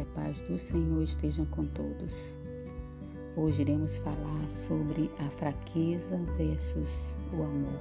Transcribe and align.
a 0.00 0.04
paz 0.06 0.40
do 0.42 0.58
Senhor 0.58 1.02
estejam 1.02 1.44
com 1.46 1.66
todos. 1.66 2.34
Hoje 3.36 3.62
iremos 3.62 3.98
falar 3.98 4.50
sobre 4.50 5.10
a 5.18 5.30
fraqueza 5.30 6.16
versus 6.36 7.14
o 7.32 7.42
amor. 7.42 7.80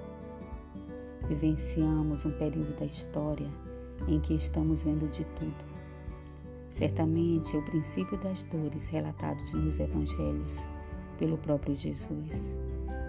Vivenciamos 1.28 2.26
um 2.26 2.32
período 2.32 2.78
da 2.80 2.86
história 2.86 3.48
em 4.08 4.20
que 4.20 4.34
estamos 4.34 4.84
vendo 4.84 5.08
de 5.12 5.26
tudo. 5.26 5.68
Certamente 6.72 7.56
é 7.56 7.60
o 7.60 7.66
princípio 7.66 8.18
das 8.20 8.44
dores 8.46 8.86
relatados 8.86 9.54
nos 9.54 9.80
evangelhos 9.80 10.58
pelo 11.20 11.38
próprio 11.38 11.76
Jesus. 11.76 12.52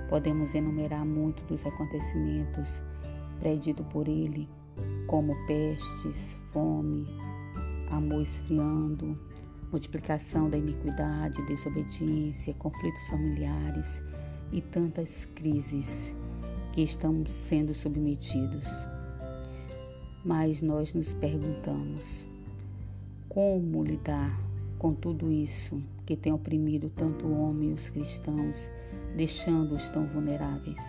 Podemos 0.09 0.55
enumerar 0.55 1.05
muito 1.05 1.43
dos 1.45 1.65
acontecimentos 1.65 2.83
preditos 3.39 3.87
por 3.87 4.09
ele, 4.09 4.49
como 5.07 5.35
pestes, 5.47 6.37
fome, 6.53 7.07
amor 7.91 8.23
esfriando, 8.23 9.19
multiplicação 9.71 10.49
da 10.49 10.57
iniquidade, 10.57 11.45
desobediência, 11.47 12.55
conflitos 12.55 13.09
familiares 13.09 14.03
e 14.53 14.61
tantas 14.61 15.27
crises 15.35 16.15
que 16.73 16.83
estão 16.83 17.25
sendo 17.27 17.75
submetidos. 17.75 18.69
Mas 20.25 20.63
nós 20.63 20.95
nos 20.95 21.13
perguntamos 21.15 22.25
como 23.29 23.85
lidar 23.85 24.39
com 24.79 24.95
tudo 24.95 25.31
isso 25.31 25.83
que 26.07 26.17
tem 26.17 26.33
oprimido 26.33 26.91
tanto 26.91 27.27
o 27.27 27.41
homem 27.41 27.71
e 27.71 27.73
os 27.75 27.91
cristãos, 27.91 28.71
deixando-os 29.17 29.89
tão 29.89 30.07
vulneráveis. 30.07 30.81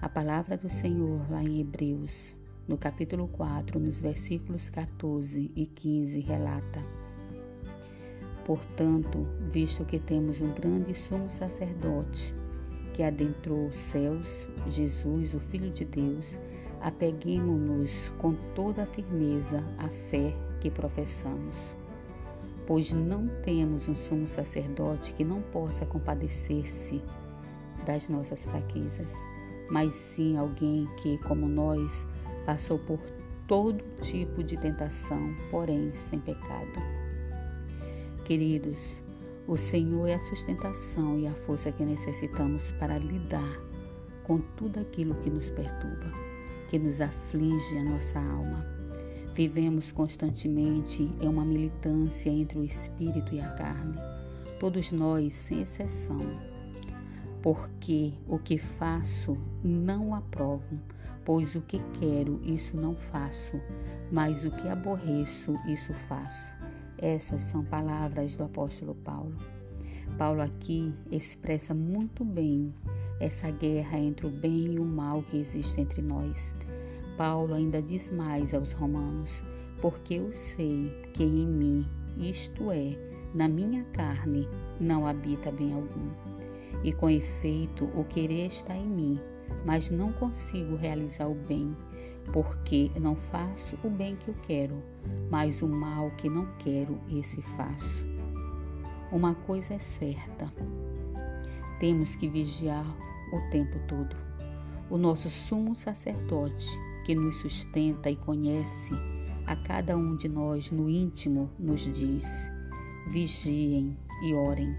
A 0.00 0.08
palavra 0.08 0.56
do 0.56 0.68
Senhor 0.68 1.30
lá 1.30 1.42
em 1.42 1.60
Hebreus 1.60 2.34
no 2.68 2.76
capítulo 2.76 3.28
4, 3.28 3.78
nos 3.78 4.00
versículos 4.00 4.68
14 4.68 5.52
e 5.54 5.66
15, 5.66 6.20
relata: 6.20 6.82
Portanto, 8.44 9.26
visto 9.40 9.84
que 9.84 9.98
temos 9.98 10.40
um 10.40 10.52
grande 10.52 10.94
sumo 10.94 11.30
sacerdote 11.30 12.34
que 12.92 13.02
adentrou 13.02 13.66
os 13.66 13.76
céus, 13.76 14.46
Jesus, 14.66 15.34
o 15.34 15.38
Filho 15.38 15.70
de 15.70 15.84
Deus, 15.84 16.38
apeguemo-nos 16.80 18.08
com 18.18 18.34
toda 18.54 18.82
a 18.82 18.86
firmeza 18.86 19.62
à 19.78 19.88
fé 19.88 20.34
que 20.60 20.70
professamos. 20.70 21.76
Pois 22.66 22.90
não 22.90 23.28
temos 23.44 23.86
um 23.86 23.94
sumo 23.94 24.26
sacerdote 24.26 25.12
que 25.12 25.24
não 25.24 25.40
possa 25.40 25.86
compadecer-se 25.86 27.00
das 27.84 28.08
nossas 28.08 28.44
fraquezas, 28.44 29.14
mas 29.70 29.92
sim 29.92 30.36
alguém 30.36 30.88
que, 31.02 31.18
como 31.18 31.46
nós, 31.46 32.06
passou 32.46 32.78
por 32.78 32.98
todo 33.46 33.84
tipo 34.00 34.42
de 34.42 34.56
tentação, 34.56 35.34
porém 35.50 35.94
sem 35.94 36.20
pecado. 36.20 36.80
Queridos, 38.24 39.02
o 39.46 39.56
Senhor 39.56 40.08
é 40.08 40.14
a 40.14 40.20
sustentação 40.20 41.18
e 41.18 41.26
a 41.26 41.32
força 41.32 41.70
que 41.70 41.84
necessitamos 41.84 42.72
para 42.72 42.98
lidar 42.98 43.60
com 44.24 44.40
tudo 44.56 44.80
aquilo 44.80 45.14
que 45.16 45.30
nos 45.30 45.50
perturba, 45.50 46.12
que 46.68 46.78
nos 46.78 47.00
aflige 47.00 47.78
a 47.78 47.84
nossa 47.84 48.18
alma. 48.18 48.66
Vivemos 49.32 49.92
constantemente 49.92 51.02
em 51.20 51.28
uma 51.28 51.44
militância 51.44 52.30
entre 52.30 52.58
o 52.58 52.64
espírito 52.64 53.34
e 53.34 53.40
a 53.40 53.48
carne, 53.50 53.96
todos 54.58 54.90
nós, 54.90 55.34
sem 55.34 55.62
exceção. 55.62 56.18
Porque 57.42 58.14
o 58.26 58.38
que 58.38 58.58
faço 58.58 59.36
não 59.62 60.14
aprovo, 60.14 60.80
Pois 61.26 61.56
o 61.56 61.60
que 61.60 61.80
quero, 61.98 62.40
isso 62.44 62.76
não 62.76 62.94
faço, 62.94 63.60
mas 64.12 64.44
o 64.44 64.50
que 64.52 64.68
aborreço, 64.68 65.54
isso 65.66 65.92
faço. 65.92 66.52
Essas 66.98 67.42
são 67.42 67.64
palavras 67.64 68.36
do 68.36 68.44
apóstolo 68.44 68.94
Paulo. 68.94 69.34
Paulo 70.16 70.40
aqui 70.40 70.94
expressa 71.10 71.74
muito 71.74 72.24
bem 72.24 72.72
essa 73.18 73.50
guerra 73.50 73.98
entre 73.98 74.28
o 74.28 74.30
bem 74.30 74.74
e 74.74 74.78
o 74.78 74.84
mal 74.84 75.20
que 75.24 75.36
existe 75.36 75.80
entre 75.80 76.00
nós. 76.00 76.54
Paulo 77.16 77.54
ainda 77.54 77.82
diz 77.82 78.08
mais 78.08 78.54
aos 78.54 78.70
romanos: 78.70 79.42
Porque 79.82 80.14
eu 80.14 80.32
sei 80.32 80.92
que 81.12 81.24
em 81.24 81.44
mim, 81.44 81.84
isto 82.16 82.70
é, 82.70 82.96
na 83.34 83.48
minha 83.48 83.82
carne, 83.92 84.48
não 84.78 85.04
habita 85.04 85.50
bem 85.50 85.72
algum. 85.72 86.08
E 86.84 86.92
com 86.92 87.10
efeito, 87.10 87.86
o 87.96 88.04
querer 88.04 88.46
está 88.46 88.76
em 88.76 88.86
mim, 88.86 89.20
mas 89.64 89.90
não 89.90 90.12
consigo 90.12 90.76
realizar 90.76 91.28
o 91.28 91.34
bem, 91.34 91.74
porque 92.32 92.90
não 93.00 93.16
faço 93.16 93.78
o 93.82 93.90
bem 93.90 94.16
que 94.16 94.28
eu 94.28 94.34
quero, 94.46 94.82
mas 95.30 95.62
o 95.62 95.68
mal 95.68 96.10
que 96.12 96.28
não 96.28 96.46
quero, 96.58 96.98
esse 97.10 97.42
faço. 97.42 98.06
Uma 99.10 99.34
coisa 99.34 99.74
é 99.74 99.78
certa: 99.78 100.52
temos 101.78 102.14
que 102.14 102.28
vigiar 102.28 102.86
o 103.32 103.50
tempo 103.50 103.78
todo. 103.86 104.16
O 104.88 104.96
nosso 104.96 105.28
sumo 105.28 105.74
sacerdote, 105.74 106.68
que 107.04 107.14
nos 107.14 107.38
sustenta 107.38 108.08
e 108.08 108.16
conhece 108.16 108.94
a 109.46 109.56
cada 109.56 109.96
um 109.96 110.16
de 110.16 110.28
nós 110.28 110.70
no 110.70 110.88
íntimo, 110.88 111.50
nos 111.58 111.82
diz: 111.82 112.50
vigiem 113.08 113.96
e 114.22 114.34
orem, 114.34 114.76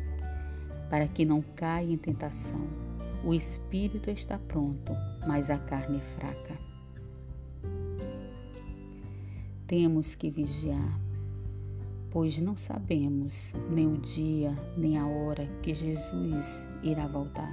para 0.89 1.07
que 1.07 1.25
não 1.25 1.41
caia 1.41 1.91
em 1.91 1.97
tentação 1.97 2.86
o 3.23 3.33
espírito 3.33 4.09
está 4.09 4.37
pronto, 4.37 4.93
mas 5.27 5.49
a 5.49 5.57
carne 5.57 5.97
é 5.97 6.01
fraca. 6.01 6.57
Temos 9.65 10.15
que 10.15 10.29
vigiar, 10.29 10.99
pois 12.11 12.39
não 12.39 12.55
sabemos 12.55 13.53
nem 13.69 13.87
o 13.87 13.97
dia 13.97 14.55
nem 14.77 14.97
a 14.97 15.05
hora 15.05 15.45
que 15.61 15.73
Jesus 15.73 16.65
irá 16.83 17.07
voltar. 17.07 17.51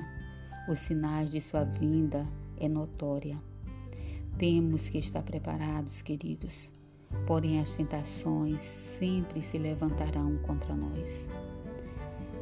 Os 0.68 0.80
sinais 0.80 1.32
de 1.32 1.40
sua 1.40 1.64
vinda 1.64 2.26
é 2.58 2.68
notória. 2.68 3.36
Temos 4.38 4.88
que 4.88 4.98
estar 4.98 5.22
preparados, 5.22 6.02
queridos, 6.02 6.70
porém 7.26 7.60
as 7.60 7.76
tentações 7.76 8.60
sempre 8.60 9.42
se 9.42 9.58
levantarão 9.58 10.36
contra 10.38 10.74
nós. 10.74 11.28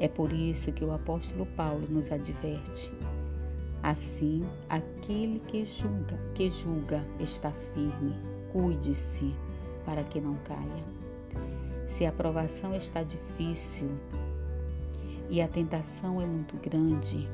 É 0.02 0.08
por 0.08 0.32
isso 0.32 0.72
que 0.72 0.84
o 0.84 0.92
apóstolo 0.92 1.46
Paulo 1.46 1.86
nos 1.88 2.10
adverte. 2.10 2.92
Assim, 3.84 4.44
aquele 4.68 5.38
que 5.46 5.64
julga, 5.64 6.18
que 6.34 6.50
julga 6.50 7.06
está 7.20 7.52
firme, 7.52 8.12
cuide-se 8.52 9.32
para 9.84 10.02
que 10.02 10.20
não 10.20 10.34
caia. 10.38 10.84
Se 11.86 12.04
a 12.04 12.10
provação 12.10 12.74
está 12.74 13.04
difícil 13.04 13.88
e 15.30 15.40
a 15.40 15.46
tentação 15.46 16.20
é 16.20 16.26
muito 16.26 16.56
grande, 16.56 17.28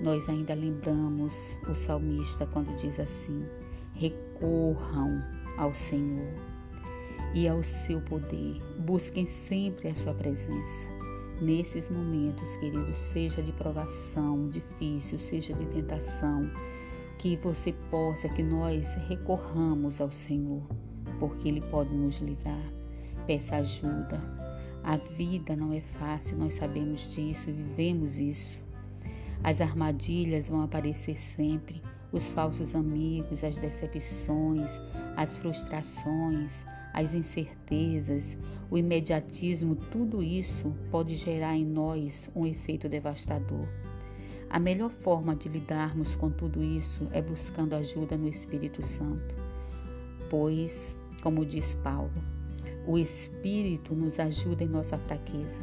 nós 0.00 0.26
ainda 0.26 0.54
lembramos 0.54 1.54
o 1.68 1.74
salmista 1.74 2.46
quando 2.46 2.74
diz 2.76 2.98
assim: 2.98 3.44
recorram 3.94 5.22
ao 5.58 5.74
Senhor 5.74 6.32
e 7.34 7.46
ao 7.46 7.62
seu 7.62 8.00
poder, 8.00 8.58
busquem 8.78 9.26
sempre 9.26 9.88
a 9.88 9.94
sua 9.94 10.14
presença 10.14 10.89
nesses 11.40 11.88
momentos, 11.88 12.54
queridos, 12.56 12.98
seja 12.98 13.42
de 13.42 13.52
provação 13.52 14.48
difícil, 14.48 15.18
seja 15.18 15.54
de 15.54 15.64
tentação, 15.66 16.50
que 17.18 17.36
você 17.36 17.72
possa, 17.90 18.28
que 18.28 18.42
nós 18.42 18.94
recorramos 19.08 20.00
ao 20.00 20.10
Senhor, 20.10 20.62
porque 21.18 21.48
Ele 21.48 21.60
pode 21.70 21.94
nos 21.94 22.18
livrar. 22.18 22.72
Peça 23.26 23.56
ajuda. 23.56 24.20
A 24.82 24.96
vida 24.96 25.54
não 25.54 25.72
é 25.72 25.80
fácil, 25.80 26.38
nós 26.38 26.54
sabemos 26.54 27.14
disso 27.14 27.46
vivemos 27.46 28.18
isso. 28.18 28.60
As 29.42 29.60
armadilhas 29.60 30.48
vão 30.48 30.62
aparecer 30.62 31.18
sempre, 31.18 31.82
os 32.12 32.30
falsos 32.30 32.74
amigos, 32.74 33.44
as 33.44 33.56
decepções, 33.56 34.70
as 35.16 35.34
frustrações, 35.36 36.64
as 36.92 37.14
incertezas, 37.14 38.36
o 38.70 38.76
imediatismo, 38.78 39.76
tudo 39.76 40.22
isso 40.22 40.74
pode 40.90 41.14
gerar 41.16 41.56
em 41.56 41.64
nós 41.64 42.30
um 42.34 42.46
efeito 42.46 42.88
devastador. 42.88 43.66
A 44.48 44.58
melhor 44.58 44.90
forma 44.90 45.36
de 45.36 45.48
lidarmos 45.48 46.14
com 46.14 46.30
tudo 46.30 46.62
isso 46.62 47.08
é 47.12 47.22
buscando 47.22 47.74
ajuda 47.74 48.16
no 48.16 48.28
Espírito 48.28 48.84
Santo, 48.84 49.34
pois, 50.28 50.96
como 51.22 51.46
diz 51.46 51.76
Paulo, 51.76 52.10
o 52.86 52.98
Espírito 52.98 53.94
nos 53.94 54.18
ajuda 54.18 54.64
em 54.64 54.68
nossa 54.68 54.98
fraqueza, 54.98 55.62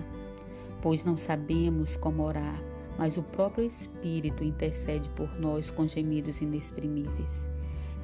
pois 0.81 1.03
não 1.03 1.17
sabemos 1.17 1.97
como 1.97 2.23
orar, 2.23 2.61
mas 2.97 3.17
o 3.17 3.23
próprio 3.23 3.65
Espírito 3.65 4.43
intercede 4.43 5.09
por 5.09 5.29
nós 5.39 5.69
com 5.69 5.85
gemidos 5.85 6.41
inexprimíveis. 6.41 7.49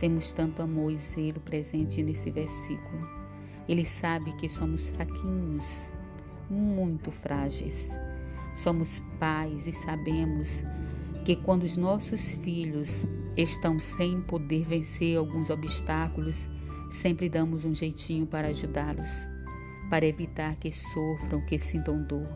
Vemos 0.04 0.34
tanto 0.34 0.62
amor 0.62 0.92
e 0.92 0.98
zelo 0.98 1.40
presente 1.40 2.04
nesse 2.04 2.30
versículo. 2.30 3.10
Ele 3.70 3.86
sabe 3.86 4.34
que 4.34 4.50
somos 4.50 4.90
fraquinhos, 4.90 5.90
muito 6.50 7.10
frágeis. 7.10 7.90
Somos 8.58 9.02
pais 9.18 9.66
e 9.66 9.72
sabemos 9.72 10.62
que 11.24 11.38
quando 11.38 11.64
os 11.64 11.78
nossos 11.78 12.34
filhos 12.34 13.06
estão 13.38 13.80
sem 13.80 14.20
poder 14.24 14.66
vencer 14.66 15.18
alguns 15.18 15.50
obstáculos, 15.50 16.50
sempre 16.92 17.30
damos 17.30 17.64
um 17.64 17.74
jeitinho 17.74 18.28
para 18.28 18.50
ajudá-los, 18.50 19.26
para 19.90 20.06
evitar 20.06 20.58
que 20.58 20.74
sofram, 20.74 21.40
que 21.46 21.58
sintam 21.58 22.04
dor. 22.04 22.28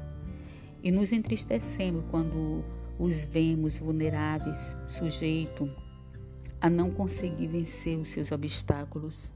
E 0.81 0.89
nos 0.89 1.11
entristecemos 1.11 2.05
quando 2.09 2.63
os 2.97 3.25
vemos 3.25 3.77
vulneráveis, 3.77 4.73
sujeitos 4.87 5.86
a 6.59 6.69
não 6.69 6.89
conseguir 6.89 7.47
vencer 7.47 7.97
os 7.97 8.09
seus 8.09 8.31
obstáculos. 8.31 9.31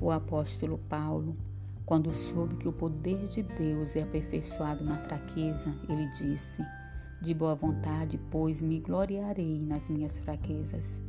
O 0.00 0.10
apóstolo 0.10 0.78
Paulo, 0.88 1.36
quando 1.86 2.12
soube 2.14 2.56
que 2.56 2.68
o 2.68 2.72
poder 2.72 3.28
de 3.28 3.42
Deus 3.42 3.94
é 3.94 4.02
aperfeiçoado 4.02 4.84
na 4.84 4.96
fraqueza, 4.96 5.72
ele 5.88 6.08
disse: 6.08 6.64
De 7.22 7.32
boa 7.32 7.54
vontade, 7.54 8.18
pois, 8.30 8.60
me 8.60 8.80
gloriarei 8.80 9.60
nas 9.60 9.88
minhas 9.88 10.18
fraquezas, 10.18 11.00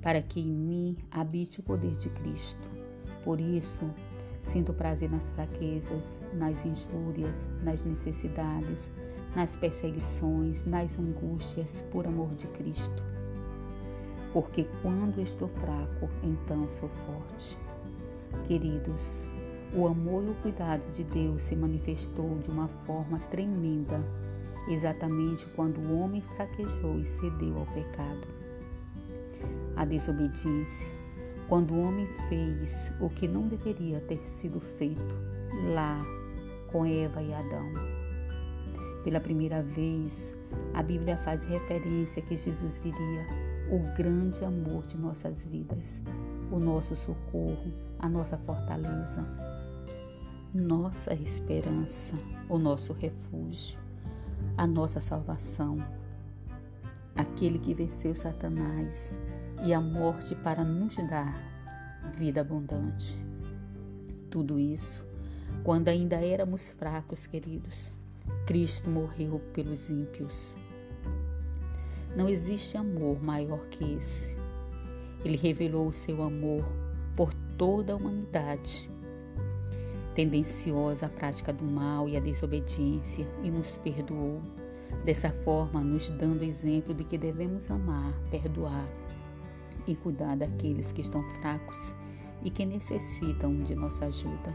para 0.00 0.20
que 0.20 0.40
em 0.40 0.52
mim 0.52 0.96
habite 1.10 1.60
o 1.60 1.62
poder 1.62 1.94
de 1.96 2.08
Cristo. 2.10 2.70
Por 3.24 3.40
isso, 3.40 3.88
sinto 4.40 4.74
prazer 4.74 5.08
nas 5.08 5.30
fraquezas, 5.30 6.20
nas 6.34 6.66
injúrias, 6.66 7.48
nas 7.62 7.84
necessidades, 7.84 8.90
nas 9.36 9.54
perseguições, 9.54 10.64
nas 10.64 10.98
angústias, 10.98 11.84
por 11.92 12.06
amor 12.06 12.34
de 12.34 12.48
Cristo. 12.48 13.11
Porque 14.32 14.66
quando 14.80 15.20
estou 15.20 15.48
fraco, 15.48 16.08
então 16.22 16.66
sou 16.70 16.88
forte. 16.88 17.56
Queridos, 18.46 19.24
o 19.74 19.86
amor 19.86 20.24
e 20.24 20.30
o 20.30 20.34
cuidado 20.36 20.82
de 20.94 21.04
Deus 21.04 21.42
se 21.42 21.56
manifestou 21.56 22.38
de 22.38 22.50
uma 22.50 22.68
forma 22.68 23.18
tremenda, 23.30 24.02
exatamente 24.68 25.46
quando 25.54 25.78
o 25.78 26.00
homem 26.00 26.22
fraquejou 26.36 26.98
e 26.98 27.04
cedeu 27.04 27.58
ao 27.58 27.66
pecado. 27.66 28.26
A 29.76 29.84
desobediência, 29.84 30.90
quando 31.48 31.74
o 31.74 31.80
homem 31.82 32.06
fez 32.28 32.90
o 33.00 33.10
que 33.10 33.28
não 33.28 33.48
deveria 33.48 34.00
ter 34.00 34.18
sido 34.18 34.60
feito 34.60 35.14
lá 35.74 36.00
com 36.68 36.86
Eva 36.86 37.22
e 37.22 37.34
Adão. 37.34 37.72
Pela 39.04 39.20
primeira 39.20 39.62
vez, 39.62 40.34
a 40.72 40.82
Bíblia 40.82 41.16
faz 41.18 41.44
referência 41.44 42.22
que 42.22 42.36
Jesus 42.36 42.78
viria 42.78 43.41
o 43.70 43.96
grande 43.96 44.44
amor 44.44 44.86
de 44.86 44.96
nossas 44.96 45.44
vidas, 45.44 46.02
o 46.50 46.58
nosso 46.58 46.94
socorro, 46.94 47.72
a 47.98 48.08
nossa 48.08 48.36
fortaleza, 48.36 49.24
nossa 50.54 51.14
esperança, 51.14 52.14
o 52.48 52.58
nosso 52.58 52.92
refúgio, 52.92 53.78
a 54.56 54.66
nossa 54.66 55.00
salvação, 55.00 55.78
aquele 57.14 57.58
que 57.58 57.74
venceu 57.74 58.14
Satanás 58.14 59.18
e 59.64 59.72
a 59.72 59.80
morte 59.80 60.34
para 60.36 60.64
nos 60.64 60.96
dar 61.08 61.38
vida 62.16 62.40
abundante. 62.40 63.16
Tudo 64.30 64.58
isso 64.58 65.12
quando 65.62 65.88
ainda 65.88 66.16
éramos 66.16 66.70
fracos, 66.72 67.26
queridos. 67.26 67.92
Cristo 68.46 68.90
morreu 68.90 69.40
pelos 69.52 69.90
ímpios. 69.90 70.56
Não 72.14 72.28
existe 72.28 72.76
amor 72.76 73.22
maior 73.22 73.66
que 73.68 73.94
esse. 73.94 74.36
Ele 75.24 75.36
revelou 75.36 75.88
o 75.88 75.92
seu 75.94 76.22
amor 76.22 76.62
por 77.16 77.32
toda 77.56 77.94
a 77.94 77.96
humanidade, 77.96 78.90
tendenciosa 80.14 81.06
à 81.06 81.08
prática 81.08 81.52
do 81.52 81.64
mal 81.64 82.08
e 82.08 82.16
à 82.16 82.20
desobediência, 82.20 83.26
e 83.42 83.50
nos 83.50 83.78
perdoou, 83.78 84.42
dessa 85.04 85.30
forma 85.30 85.80
nos 85.80 86.08
dando 86.10 86.42
exemplo 86.42 86.92
de 86.92 87.04
que 87.04 87.16
devemos 87.16 87.70
amar, 87.70 88.12
perdoar 88.30 88.86
e 89.86 89.94
cuidar 89.94 90.36
daqueles 90.36 90.92
que 90.92 91.00
estão 91.00 91.22
fracos 91.40 91.94
e 92.42 92.50
que 92.50 92.66
necessitam 92.66 93.62
de 93.62 93.74
nossa 93.74 94.06
ajuda. 94.06 94.54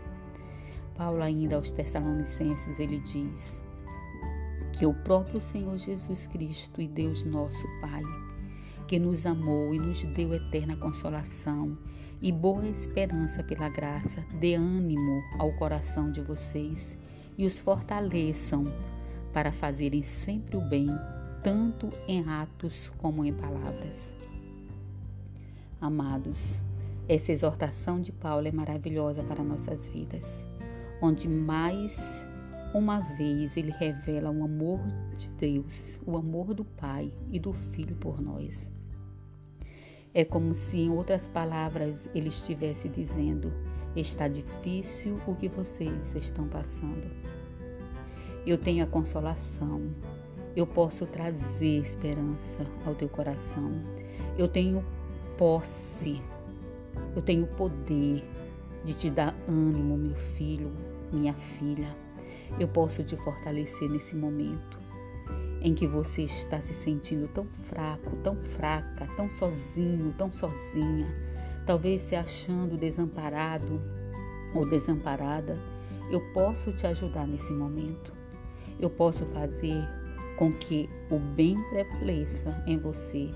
Paulo 0.96 1.24
ainda 1.24 1.56
aos 1.56 1.72
Tessalonicenses 1.72 2.80
ele 2.80 3.00
diz 3.00 3.62
que 4.74 4.86
o 4.86 4.94
próprio 4.94 5.42
Senhor 5.42 5.78
Jesus 5.78 6.28
Cristo 6.28 6.82
e 6.82 6.88
Deus 6.88 7.24
nosso 7.24 7.66
Pai, 7.82 8.04
que 8.88 9.00
nos 9.00 9.26
amou 9.26 9.74
e 9.74 9.80
nos 9.80 10.04
deu 10.04 10.34
eterna 10.34 10.76
consolação 10.76 11.78
e 12.22 12.32
boa 12.32 12.68
esperança 12.68 13.44
pela 13.44 13.70
graça, 13.70 14.26
dê 14.40 14.56
ânimo 14.56 15.22
ao 15.40 15.52
coração 15.54 16.12
de 16.12 16.22
vocês 16.22 16.98
e 17.38 17.46
os 17.46 17.60
fortaleçam 17.60 18.64
para 19.34 19.52
fazerem 19.52 20.02
sempre 20.02 20.58
o 20.58 20.62
bem, 20.62 20.88
tanto 21.44 21.90
em 22.08 22.28
atos 22.28 22.92
como 22.98 23.24
em 23.24 23.34
palavras. 23.34 24.12
Amados, 25.80 26.60
essa 27.08 27.32
exortação 27.32 28.02
de 28.02 28.12
Paulo 28.12 28.48
é 28.48 28.52
maravilhosa 28.52 29.24
para 29.24 29.44
nossas 29.44 29.88
vidas, 29.88 30.46
onde 31.02 31.30
mais 31.30 32.26
uma 32.74 33.00
vez 33.00 33.56
ele 33.58 33.72
revela 33.72 34.30
o 34.30 34.44
amor 34.44 34.80
de 35.16 35.28
Deus, 35.30 36.00
o 36.06 36.18
amor 36.18 36.54
do 36.54 36.66
Pai 36.66 37.12
e 37.32 37.40
do 37.40 37.54
Filho 37.54 37.96
por 37.96 38.22
nós. 38.22 38.70
É 40.14 40.26
como 40.26 40.54
se, 40.54 40.78
em 40.78 40.90
outras 40.90 41.28
palavras, 41.28 42.10
ele 42.14 42.30
estivesse 42.30 42.90
dizendo: 42.90 43.54
Está 43.96 44.28
difícil 44.28 45.20
o 45.28 45.36
que 45.36 45.48
vocês 45.48 46.16
estão 46.16 46.48
passando. 46.48 47.10
Eu 48.46 48.58
tenho 48.58 48.84
a 48.84 48.88
consolação, 48.88 49.82
eu 50.56 50.66
posso 50.66 51.06
trazer 51.06 51.80
esperança 51.80 52.66
ao 52.86 52.96
teu 52.96 53.10
coração. 53.10 53.72
Eu 54.38 54.48
tenho 54.48 54.84
posse, 55.38 56.22
eu 57.16 57.22
tenho 57.22 57.46
poder 57.48 58.24
de 58.84 58.94
te 58.94 59.10
dar 59.10 59.36
ânimo, 59.48 59.98
meu 59.98 60.16
filho, 60.16 60.72
minha 61.12 61.34
filha. 61.34 62.07
Eu 62.60 62.68
posso 62.68 63.04
te 63.04 63.16
fortalecer 63.16 63.90
nesse 63.90 64.16
momento 64.16 64.78
em 65.62 65.74
que 65.74 65.88
você 65.88 66.24
está 66.24 66.62
se 66.62 66.74
sentindo 66.74 67.28
tão 67.28 67.46
fraco, 67.46 68.16
tão 68.18 68.36
fraca, 68.36 69.08
tão 69.16 69.30
sozinho, 69.32 70.14
tão 70.18 70.32
sozinha, 70.32 71.08
talvez 71.66 72.04
se 72.04 72.16
achando 72.16 72.78
desamparado 72.78 73.82
ou 74.54 74.70
desamparada, 74.70 75.58
eu 76.12 76.22
posso 76.34 76.72
te 76.72 76.88
ajudar 76.88 77.28
nesse 77.28 77.52
momento. 77.52 78.14
Eu 78.80 78.90
posso 78.90 79.26
fazer 79.28 79.84
com 80.38 80.54
que 80.54 80.90
o 81.10 81.18
bem 81.18 81.58
prevaleça 81.70 82.64
em 82.68 82.78
você, 82.78 83.30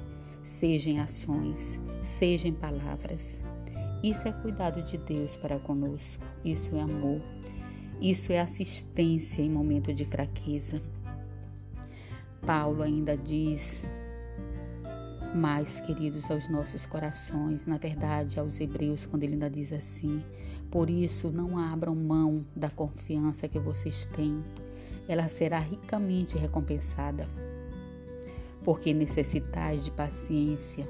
seja 0.43 0.89
em 0.89 0.99
ações, 0.99 1.79
seja 2.03 2.47
em 2.47 2.53
palavras. 2.53 3.41
Isso 4.03 4.27
é 4.27 4.31
cuidado 4.31 4.81
de 4.83 4.97
Deus 4.97 5.35
para 5.35 5.59
conosco, 5.59 6.23
isso 6.45 6.75
é 6.75 6.81
amor, 6.81 7.21
isso 8.01 8.33
é 8.33 8.39
assistência 8.39 9.43
em 9.43 9.49
momento 9.49 9.93
de 9.93 10.03
fraqueza. 10.03 10.81
Paulo 12.43 12.81
ainda 12.81 13.15
diz 13.15 13.87
mais 15.35 15.79
queridos 15.81 16.29
aos 16.31 16.49
nossos 16.49 16.85
corações, 16.85 17.67
na 17.67 17.77
verdade 17.77 18.39
aos 18.39 18.59
hebreus, 18.59 19.05
quando 19.05 19.23
ele 19.23 19.33
ainda 19.33 19.49
diz 19.49 19.71
assim: 19.71 20.23
Por 20.71 20.89
isso 20.89 21.29
não 21.29 21.59
abram 21.59 21.95
mão 21.95 22.43
da 22.55 22.71
confiança 22.71 23.47
que 23.47 23.59
vocês 23.59 24.05
têm, 24.15 24.41
ela 25.07 25.27
será 25.27 25.59
ricamente 25.59 26.37
recompensada. 26.37 27.29
Porque 28.63 28.93
necessitais 28.93 29.85
de 29.85 29.91
paciência, 29.91 30.87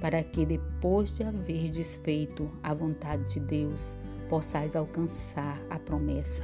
para 0.00 0.22
que 0.22 0.44
depois 0.44 1.14
de 1.14 1.22
haver 1.22 1.70
desfeito 1.70 2.50
a 2.62 2.74
vontade 2.74 3.34
de 3.34 3.40
Deus, 3.40 3.96
possais 4.30 4.76
alcançar 4.76 5.60
a 5.68 5.78
promessa. 5.78 6.42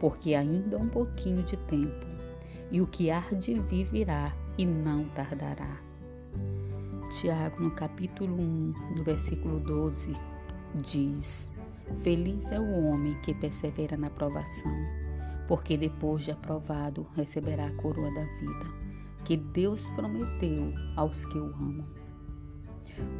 Porque 0.00 0.34
ainda 0.34 0.76
um 0.76 0.88
pouquinho 0.88 1.44
de 1.44 1.56
tempo 1.56 2.04
e 2.70 2.80
o 2.80 2.86
que 2.86 3.10
há 3.10 3.20
de 3.20 3.54
vir 3.60 3.84
virá 3.84 4.34
e 4.58 4.66
não 4.66 5.04
tardará. 5.10 5.78
Tiago, 7.12 7.62
no 7.62 7.70
capítulo 7.70 8.34
1, 8.34 8.74
no 8.96 9.04
versículo 9.04 9.60
12, 9.60 10.16
diz: 10.82 11.48
Feliz 12.02 12.50
é 12.50 12.58
o 12.58 12.86
homem 12.86 13.14
que 13.20 13.34
persevera 13.34 13.96
na 13.96 14.10
provação, 14.10 14.74
porque 15.46 15.76
depois 15.76 16.24
de 16.24 16.32
aprovado 16.32 17.06
receberá 17.14 17.66
a 17.66 17.76
coroa 17.76 18.12
da 18.12 18.24
vida, 18.24 18.66
que 19.24 19.36
Deus 19.36 19.88
prometeu 19.90 20.72
aos 20.96 21.24
que 21.26 21.38
o 21.38 21.46
amam. 21.54 22.01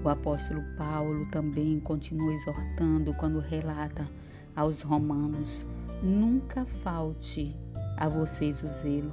O 0.04 0.08
apóstolo 0.08 0.62
Paulo 0.76 1.26
também 1.30 1.78
continua 1.80 2.32
exortando 2.34 3.14
quando 3.14 3.38
relata 3.38 4.08
aos 4.56 4.82
romanos: 4.82 5.66
nunca 6.02 6.64
falte 6.64 7.56
a 7.96 8.08
vocês 8.08 8.62
o 8.62 8.66
zelo 8.66 9.12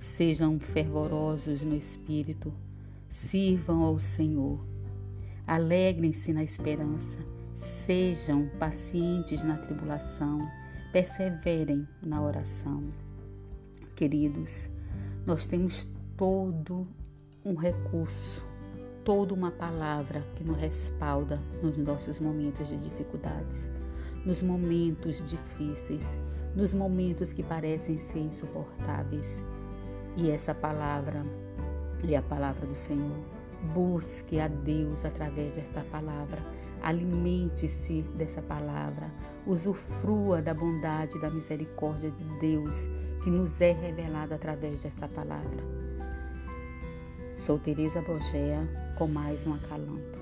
Sejam 0.00 0.60
fervorosos 0.60 1.64
no 1.64 1.74
espírito, 1.74 2.54
sirvam 3.08 3.82
ao 3.82 3.98
Senhor. 3.98 4.64
Alegrem-se 5.44 6.32
na 6.32 6.44
esperança, 6.44 7.18
sejam 7.56 8.48
pacientes 8.60 9.42
na 9.42 9.58
tribulação, 9.58 10.38
perseverem 10.92 11.86
na 12.00 12.22
oração. 12.22 12.84
Queridos, 13.96 14.70
nós 15.26 15.46
temos 15.46 15.88
todo 16.16 16.86
um 17.44 17.56
recurso, 17.56 18.40
toda 19.08 19.32
uma 19.32 19.50
palavra 19.50 20.22
que 20.36 20.44
nos 20.44 20.58
respalda 20.58 21.40
nos 21.62 21.78
nossos 21.78 22.20
momentos 22.20 22.68
de 22.68 22.76
dificuldades. 22.76 23.66
nos 24.26 24.42
momentos 24.42 25.24
difíceis, 25.30 26.18
nos 26.54 26.74
momentos 26.74 27.32
que 27.32 27.42
parecem 27.42 27.96
ser 27.96 28.18
insuportáveis. 28.18 29.42
E 30.14 30.30
essa 30.30 30.54
palavra 30.54 31.24
é 32.06 32.16
a 32.16 32.20
palavra 32.20 32.66
do 32.66 32.74
Senhor. 32.74 33.16
Busque 33.72 34.38
a 34.38 34.46
Deus 34.46 35.02
através 35.06 35.54
desta 35.54 35.82
palavra. 35.84 36.42
Alimente-se 36.82 38.02
dessa 38.14 38.42
palavra. 38.42 39.10
Usufrua 39.46 40.42
da 40.42 40.52
bondade 40.52 41.16
e 41.16 41.20
da 41.22 41.30
misericórdia 41.30 42.10
de 42.10 42.24
Deus 42.40 42.86
que 43.24 43.30
nos 43.30 43.58
é 43.62 43.72
revelada 43.72 44.34
através 44.34 44.82
desta 44.82 45.08
palavra. 45.08 45.87
Sou 47.48 47.58
Teresa 47.58 48.02
Bogea 48.02 48.68
com 48.94 49.06
mais 49.06 49.46
um 49.46 49.54
acalanto. 49.54 50.17